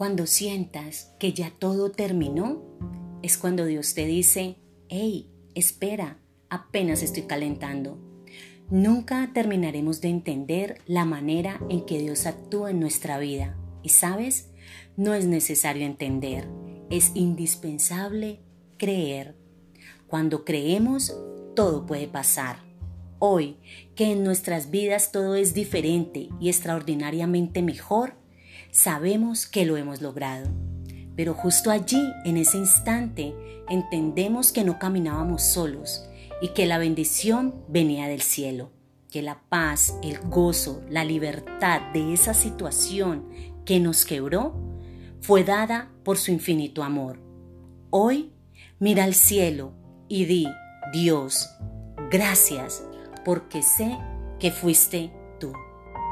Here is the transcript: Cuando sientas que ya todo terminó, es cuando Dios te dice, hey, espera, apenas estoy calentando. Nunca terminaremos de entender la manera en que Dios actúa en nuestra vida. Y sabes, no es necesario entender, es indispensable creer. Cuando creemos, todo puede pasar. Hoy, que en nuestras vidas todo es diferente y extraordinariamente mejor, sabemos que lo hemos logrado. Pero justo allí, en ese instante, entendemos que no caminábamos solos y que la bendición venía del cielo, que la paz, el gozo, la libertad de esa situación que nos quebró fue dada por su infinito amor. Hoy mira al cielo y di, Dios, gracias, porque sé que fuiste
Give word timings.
Cuando 0.00 0.26
sientas 0.26 1.14
que 1.18 1.34
ya 1.34 1.50
todo 1.50 1.90
terminó, 1.90 2.62
es 3.20 3.36
cuando 3.36 3.66
Dios 3.66 3.92
te 3.92 4.06
dice, 4.06 4.56
hey, 4.88 5.30
espera, 5.54 6.16
apenas 6.48 7.02
estoy 7.02 7.24
calentando. 7.24 7.98
Nunca 8.70 9.30
terminaremos 9.34 10.00
de 10.00 10.08
entender 10.08 10.78
la 10.86 11.04
manera 11.04 11.60
en 11.68 11.84
que 11.84 11.98
Dios 11.98 12.24
actúa 12.24 12.70
en 12.70 12.80
nuestra 12.80 13.18
vida. 13.18 13.58
Y 13.82 13.90
sabes, 13.90 14.48
no 14.96 15.12
es 15.12 15.26
necesario 15.26 15.84
entender, 15.84 16.48
es 16.88 17.12
indispensable 17.14 18.40
creer. 18.78 19.36
Cuando 20.06 20.46
creemos, 20.46 21.14
todo 21.54 21.84
puede 21.84 22.08
pasar. 22.08 22.56
Hoy, 23.18 23.58
que 23.94 24.12
en 24.12 24.24
nuestras 24.24 24.70
vidas 24.70 25.12
todo 25.12 25.34
es 25.34 25.52
diferente 25.52 26.30
y 26.40 26.48
extraordinariamente 26.48 27.60
mejor, 27.60 28.14
sabemos 28.70 29.46
que 29.46 29.64
lo 29.64 29.76
hemos 29.76 30.00
logrado. 30.00 30.48
Pero 31.16 31.34
justo 31.34 31.70
allí, 31.70 32.02
en 32.24 32.36
ese 32.36 32.56
instante, 32.56 33.34
entendemos 33.68 34.52
que 34.52 34.64
no 34.64 34.78
caminábamos 34.78 35.42
solos 35.42 36.04
y 36.40 36.48
que 36.48 36.66
la 36.66 36.78
bendición 36.78 37.54
venía 37.68 38.08
del 38.08 38.22
cielo, 38.22 38.70
que 39.10 39.22
la 39.22 39.42
paz, 39.48 39.94
el 40.02 40.18
gozo, 40.20 40.82
la 40.88 41.04
libertad 41.04 41.82
de 41.92 42.12
esa 42.12 42.32
situación 42.32 43.28
que 43.64 43.80
nos 43.80 44.04
quebró 44.04 44.54
fue 45.20 45.44
dada 45.44 45.90
por 46.02 46.16
su 46.16 46.30
infinito 46.30 46.82
amor. 46.82 47.20
Hoy 47.90 48.32
mira 48.78 49.04
al 49.04 49.14
cielo 49.14 49.72
y 50.08 50.24
di, 50.24 50.48
Dios, 50.92 51.50
gracias, 52.10 52.82
porque 53.24 53.62
sé 53.62 53.98
que 54.38 54.50
fuiste 54.50 55.12